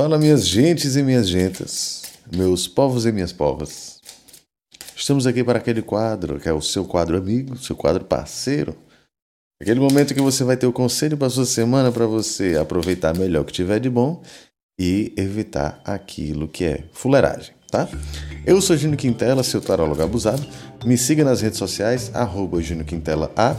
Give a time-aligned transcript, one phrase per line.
[0.00, 2.04] Fala, minhas gentes e minhas gentas,
[2.34, 4.00] meus povos e minhas povas.
[4.96, 8.74] Estamos aqui para aquele quadro, que é o seu quadro amigo, seu quadro parceiro.
[9.60, 13.42] Aquele momento que você vai ter o conselho para sua semana para você aproveitar melhor
[13.42, 14.22] o que tiver de bom
[14.80, 17.86] e evitar aquilo que é fuleiragem, tá?
[18.46, 20.42] Eu sou Júnior Quintela, seu tarólogo abusado.
[20.82, 22.10] Me siga nas redes sociais,
[22.62, 23.54] Júnior Quintela A.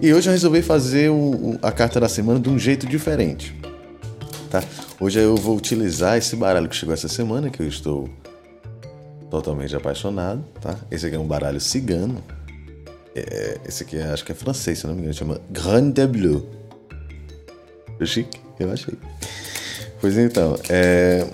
[0.00, 3.58] E hoje eu resolvi fazer o, a carta da semana de um jeito diferente
[4.50, 4.62] tá?
[5.00, 8.06] Hoje eu vou utilizar esse baralho que chegou essa semana, que eu estou
[9.30, 10.76] totalmente apaixonado, tá?
[10.90, 12.22] Esse aqui é um baralho cigano.
[13.16, 16.46] É, esse aqui é, acho que é francês, se não me engano, chama Grande Bleu.
[18.04, 18.38] Chique?
[18.58, 18.92] Eu achei.
[20.02, 21.26] Pois então, é,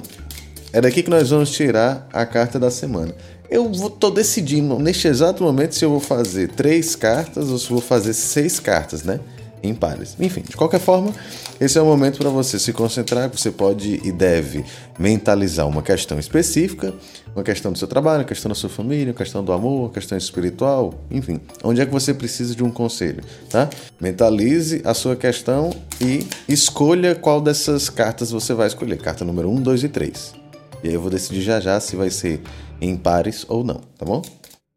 [0.73, 3.12] é daqui que nós vamos tirar a carta da semana.
[3.51, 7.80] Eu estou decidindo neste exato momento se eu vou fazer três cartas ou se vou
[7.80, 9.18] fazer seis cartas, né?
[9.66, 10.16] Em pares.
[10.20, 11.12] Enfim, de qualquer forma,
[11.60, 13.28] esse é o momento para você se concentrar.
[13.30, 14.64] Você pode e deve
[14.96, 16.94] mentalizar uma questão específica,
[17.34, 19.90] uma questão do seu trabalho, uma questão da sua família, uma questão do amor, uma
[19.90, 21.40] questão espiritual, enfim.
[21.64, 23.68] Onde é que você precisa de um conselho, tá?
[24.00, 25.70] Mentalize a sua questão
[26.01, 28.98] e escolha qual dessas cartas você vai escolher.
[28.98, 30.34] Carta número 1, 2 e 3.
[30.84, 32.40] E aí eu vou decidir já já se vai ser
[32.80, 34.23] em pares ou não, tá bom?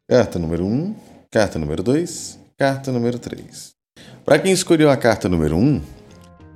[0.08, 0.94] Carta número 1,
[1.30, 3.79] carta número 2, carta número 3.
[4.24, 5.80] Para quem escolheu a carta número 1,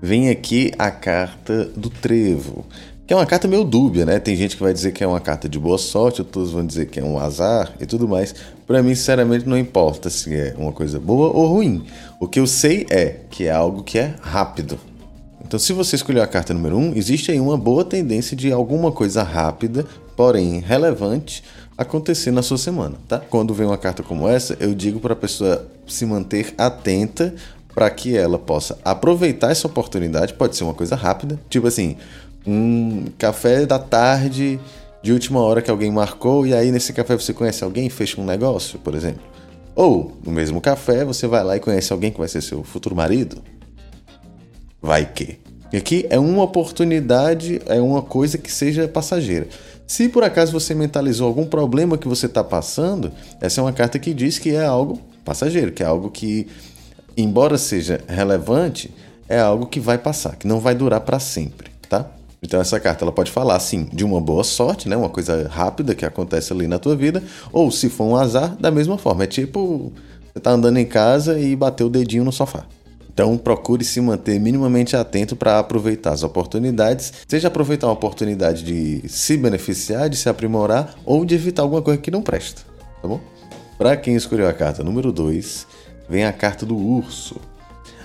[0.01, 2.65] vem aqui a carta do trevo,
[3.07, 4.19] que é uma carta meio dúbia, né?
[4.19, 6.87] Tem gente que vai dizer que é uma carta de boa sorte, outros vão dizer
[6.87, 8.35] que é um azar e tudo mais.
[8.67, 11.85] Para mim, sinceramente, não importa se é uma coisa boa ou ruim.
[12.21, 14.79] O que eu sei é que é algo que é rápido.
[15.45, 18.53] Então, se você escolheu a carta número 1, um, existe aí uma boa tendência de
[18.53, 21.43] alguma coisa rápida, porém relevante,
[21.77, 23.19] acontecer na sua semana, tá?
[23.19, 27.35] Quando vem uma carta como essa, eu digo para a pessoa se manter atenta
[27.75, 30.35] para que ela possa aproveitar essa oportunidade.
[30.35, 31.97] Pode ser uma coisa rápida, tipo assim,
[32.47, 34.61] um café da tarde
[35.03, 38.25] de última hora que alguém marcou e aí nesse café você conhece alguém fecha um
[38.25, 39.23] negócio, por exemplo.
[39.75, 42.95] Ou no mesmo café você vai lá e conhece alguém que vai ser seu futuro
[42.95, 43.43] marido.
[44.81, 45.44] Vai que.
[45.75, 49.49] E aqui é uma oportunidade, é uma coisa que seja passageira.
[49.89, 53.99] Se por acaso você mentalizou algum problema que você está passando, essa é uma carta
[53.99, 56.47] que diz que é algo passageiro, que é algo que
[57.17, 58.89] embora seja relevante,
[59.29, 62.09] é algo que vai passar, que não vai durar para sempre, tá?
[62.41, 65.93] Então essa carta ela pode falar assim de uma boa sorte, né, uma coisa rápida
[65.93, 67.21] que acontece ali na tua vida,
[67.51, 69.25] ou se for um azar, da mesma forma.
[69.25, 69.93] É tipo
[70.33, 72.65] você tá andando em casa e bateu o dedinho no sofá.
[73.15, 79.09] Então procure se manter minimamente atento para aproveitar as oportunidades, seja aproveitar uma oportunidade de
[79.09, 82.63] se beneficiar, de se aprimorar ou de evitar alguma coisa que não presta,
[83.01, 83.21] tá bom?
[83.79, 85.65] Para quem escolheu a carta número 2,
[86.09, 87.41] vem a carta do urso.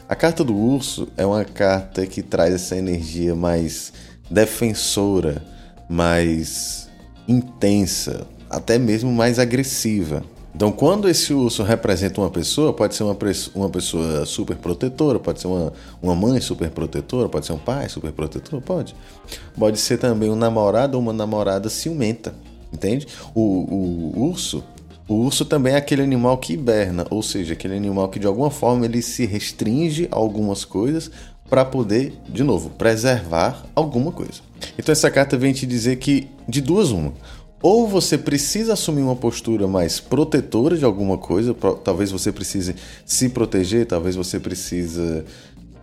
[0.07, 3.91] A carta do urso é uma carta que traz essa energia mais
[4.29, 5.43] defensora,
[5.89, 6.87] mais
[7.27, 10.23] intensa, até mesmo mais agressiva.
[10.53, 13.17] Então, quando esse urso representa uma pessoa, pode ser uma,
[13.55, 15.71] uma pessoa super protetora, pode ser uma,
[16.01, 18.95] uma mãe super protetora, pode ser um pai super protetor, pode.
[19.57, 22.33] Pode ser também um namorado ou uma namorada ciumenta,
[22.73, 23.07] entende?
[23.33, 24.63] O, o urso
[25.09, 28.51] o urso também é aquele animal que hiberna, ou seja, aquele animal que de alguma
[28.51, 31.09] forma ele se restringe a algumas coisas
[31.49, 34.41] para poder, de novo, preservar alguma coisa.
[34.77, 37.11] Então essa carta vem te dizer que de duas uma,
[37.61, 41.53] ou você precisa assumir uma postura mais protetora de alguma coisa,
[41.83, 42.75] talvez você precise
[43.05, 45.23] se proteger, talvez você precise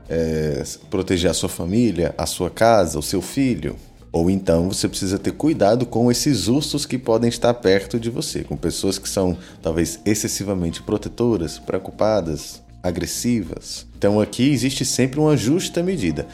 [0.08, 3.76] é, proteger a sua família, a sua casa, o seu filho,
[4.10, 8.42] ou então você precisa ter cuidado com esses ursos que podem estar perto de você,
[8.42, 13.86] com pessoas que são talvez excessivamente protetoras, preocupadas, agressivas.
[13.98, 16.26] Então aqui existe sempre uma justa medida.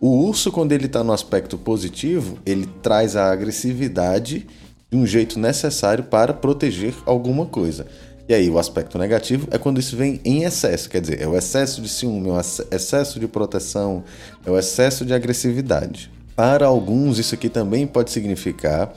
[0.00, 4.46] O urso, quando ele está no aspecto positivo, ele traz a agressividade
[4.90, 7.86] de um jeito necessário para proteger alguma coisa.
[8.28, 11.36] E aí, o aspecto negativo é quando isso vem em excesso, quer dizer, é o
[11.36, 12.40] excesso de ciúme, é o
[12.74, 14.04] excesso de proteção,
[14.44, 16.10] é o excesso de agressividade.
[16.36, 18.92] Para alguns, isso aqui também pode significar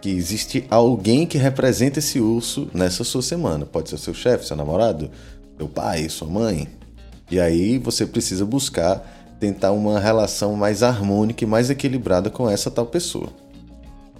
[0.00, 3.64] que existe alguém que representa esse urso nessa sua semana.
[3.64, 5.10] Pode ser seu chefe, seu namorado,
[5.56, 6.66] seu pai, sua mãe.
[7.30, 12.70] E aí você precisa buscar tentar uma relação mais harmônica e mais equilibrada com essa
[12.70, 13.28] tal pessoa.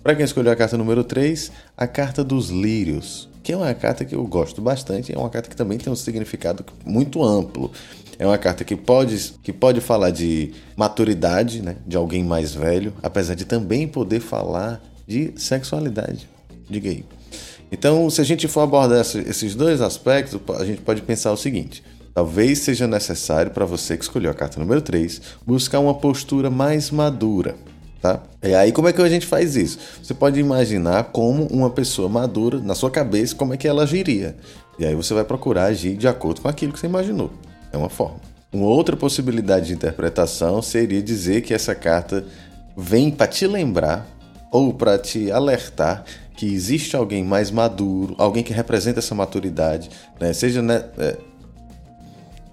[0.02, 4.04] Para quem escolheu a carta número 3, a carta dos lírios, que é uma carta
[4.04, 7.70] que eu gosto bastante, é uma carta que também tem um significado muito amplo.
[8.18, 12.92] É uma carta que pode, que pode falar de maturidade, né, de alguém mais velho,
[13.00, 16.28] apesar de também poder falar de sexualidade
[16.68, 17.04] de gay.
[17.70, 21.82] Então, se a gente for abordar esses dois aspectos, a gente pode pensar o seguinte:
[22.12, 26.90] talvez seja necessário para você que escolheu a carta número 3 buscar uma postura mais
[26.90, 27.54] madura.
[28.02, 28.20] Tá?
[28.42, 29.78] E aí, como é que a gente faz isso?
[30.02, 34.34] Você pode imaginar como uma pessoa madura, na sua cabeça, como é que ela agiria.
[34.76, 37.30] E aí você vai procurar agir de acordo com aquilo que você imaginou.
[37.72, 38.16] É uma forma.
[38.52, 42.24] Uma outra possibilidade de interpretação seria dizer que essa carta
[42.76, 44.04] vem para te lembrar
[44.50, 46.04] ou para te alertar
[46.36, 49.88] que existe alguém mais maduro, alguém que representa essa maturidade,
[50.18, 50.32] né?
[50.32, 51.16] seja né, é,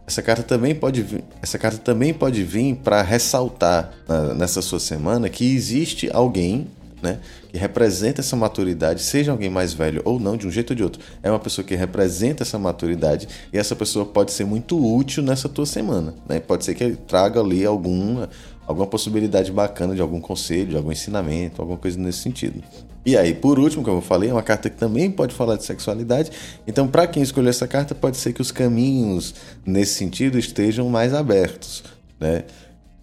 [0.10, 4.80] essa carta também pode vir, essa carta também pode vir para ressaltar na, nessa sua
[4.80, 6.68] semana que existe alguém
[7.02, 7.20] né,
[7.52, 10.84] que representa essa maturidade, seja alguém mais velho ou não, de um jeito ou de
[10.84, 11.02] outro.
[11.24, 15.50] É uma pessoa que representa essa maturidade e essa pessoa pode ser muito útil nessa
[15.50, 16.14] tua semana.
[16.28, 16.40] Né?
[16.40, 18.30] Pode ser que ele traga ali alguma,
[18.68, 22.62] alguma possibilidade bacana de algum conselho, de algum ensinamento, alguma coisa nesse sentido.
[23.06, 25.64] E aí, por último, como eu falei, é uma carta que também pode falar de
[25.64, 26.32] sexualidade.
[26.68, 29.34] Então, para quem escolheu essa carta, pode ser que os caminhos
[29.66, 31.84] nesse sentido estejam mais abertos,
[32.20, 32.44] né?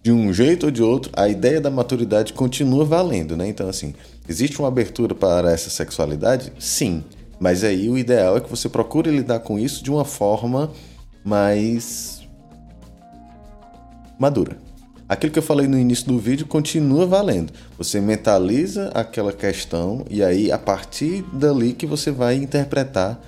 [0.07, 3.45] De um jeito ou de outro, a ideia da maturidade continua valendo, né?
[3.45, 3.93] Então, assim,
[4.25, 6.53] existe uma abertura para essa sexualidade?
[6.57, 7.03] Sim.
[7.37, 10.71] Mas aí o ideal é que você procure lidar com isso de uma forma
[11.25, 12.25] mais
[14.17, 14.57] madura.
[15.09, 17.51] Aquilo que eu falei no início do vídeo continua valendo.
[17.77, 23.19] Você mentaliza aquela questão e aí a partir dali que você vai interpretar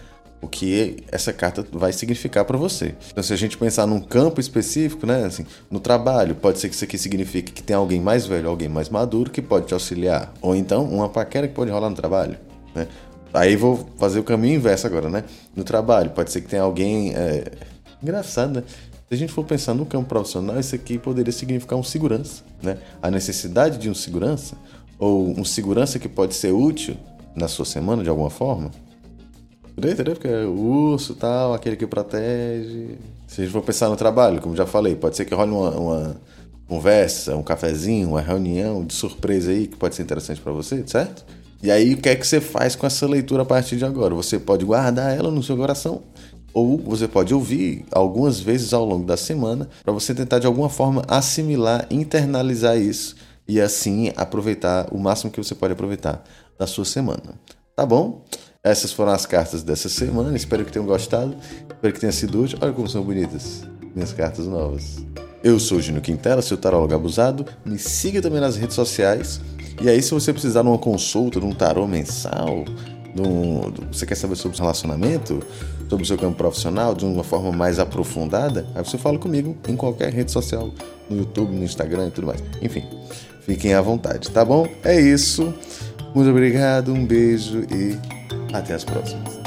[0.42, 2.96] o que essa carta vai significar para você.
[3.12, 6.76] Então, se a gente pensar num campo específico, né, assim, no trabalho, pode ser que
[6.76, 10.34] isso aqui signifique que tem alguém mais velho, alguém mais maduro que pode te auxiliar,
[10.42, 12.38] ou então uma paquera que pode rolar no trabalho,
[12.74, 12.88] né?
[13.34, 15.24] Aí vou fazer o caminho inverso agora, né?
[15.56, 17.52] No trabalho, pode ser que tenha alguém é...
[18.02, 18.64] engraçado, né?
[19.08, 22.78] Se a gente for pensar no campo profissional, isso aqui poderia significar um segurança, né?
[23.02, 24.56] A necessidade de um segurança,
[24.98, 26.96] ou um segurança que pode ser útil
[27.36, 28.72] na sua semana de alguma forma.
[29.88, 30.14] Entendeu?
[30.14, 32.98] Porque é o urso tal, aquele que protege.
[33.28, 35.70] Se a gente for pensar no trabalho, como já falei, pode ser que role uma,
[35.72, 36.16] uma
[36.68, 41.26] conversa, um cafezinho, uma reunião de surpresa aí que pode ser interessante para você, certo?
[41.62, 44.16] E aí, o que é que você faz com essa leitura a partir de agora?
[44.16, 46.02] Você pode guardar ela no seu coração
[46.54, 50.70] ou você pode ouvir algumas vezes ao longo da semana para você tentar de alguma
[50.70, 53.16] forma assimilar, internalizar isso
[53.48, 56.24] e assim aproveitar o máximo que você pode aproveitar
[56.58, 57.36] da sua semana.
[57.76, 58.24] Tá bom?
[58.70, 60.36] Essas foram as cartas dessa semana.
[60.38, 61.36] Espero que tenham gostado.
[61.68, 62.60] Espero que tenha sido útil.
[62.62, 63.64] Olha como são bonitas
[63.96, 64.98] minhas cartas novas.
[65.44, 67.46] Eu sou o Gino Quintela, seu tarólogo abusado.
[67.66, 69.42] Me siga também nas redes sociais.
[69.82, 72.64] E aí, se você precisar de uma consulta, de um tarô mensal,
[73.16, 75.40] do, do, você quer saber sobre relacionamento,
[75.90, 79.76] sobre o seu campo profissional de uma forma mais aprofundada, aí você fala comigo em
[79.76, 80.72] qualquer rede social,
[81.10, 82.44] no YouTube, no Instagram e tudo mais.
[82.62, 82.84] Enfim,
[83.42, 84.68] fiquem à vontade, tá bom?
[84.84, 85.52] É isso.
[86.14, 88.19] Muito obrigado, um beijo e
[88.54, 89.39] até as próximas.